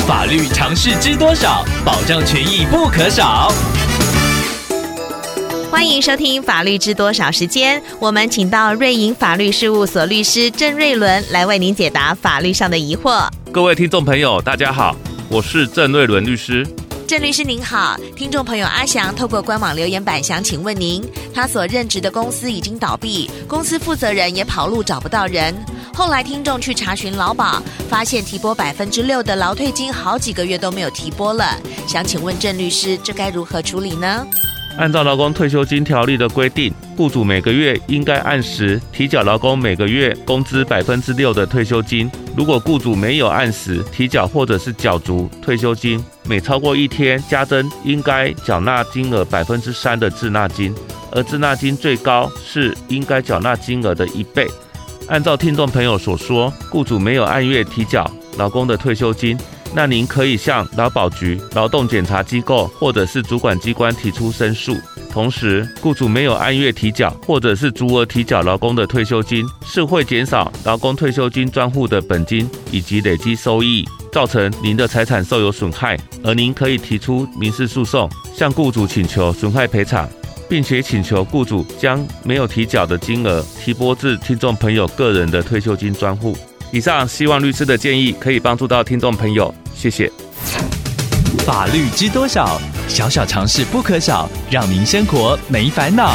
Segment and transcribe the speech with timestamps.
[0.00, 1.64] 法律常识知多少？
[1.84, 3.52] 保障权益不可少。
[5.70, 13.28] 欢迎收听《法律知多少》时间，我们请到瑞银法律事务所律师郑瑞伦来为您解答法律上的疑惑。
[13.52, 14.96] 各位听众朋友，大家好，
[15.28, 16.66] 我是郑瑞伦律师。
[17.06, 21.04] 郑律师您好，听众朋友阿翔透过官网留言板想请问您，
[21.34, 25.54] 他所任职的公司已经倒闭，公司负责人也跑路找不到人。
[25.94, 31.44] 后来听众去查询劳保，发现提拨百分之六的劳退金好几个月都没有提拨了，
[31.86, 34.26] 想请问郑律师，这该如何处理呢？
[34.78, 42.10] 按照劳工退休金条例的规定，雇主每个月应该按时提缴劳工每个月工资百分之六的退休金。
[42.34, 50.74] 如果雇主没有按时提缴或者是缴足退休金，每超过一天加征应该缴纳金额百分之三的滞纳金，
[51.10, 54.48] 而滞纳金最高是应该缴纳金额的一倍。
[55.12, 59.36] 按照听众朋友所说，雇主没有按月提缴劳工的退休金，
[59.74, 64.74] 那您可以向劳保局、劳动检查机构或者是主管机关提出申诉。
[65.10, 80.08] 同时，雇主没有按月提缴或者是足额提缴劳工的退休金，是会减少劳工退休金专户的本金以及累积收益，造成您的财产受有损害，而您可以提出民事诉讼，向雇主请求损害赔偿。
[80.52, 86.36] 并且请求雇主将没有提缴的金额提拨至听众朋友个人的退休金专户。
[86.70, 90.12] 以上希望律师的建议可以帮助到听众朋友，谢谢。
[91.46, 92.60] 法律知多少？
[92.86, 96.14] 小小常识不可少，让您生活没烦恼。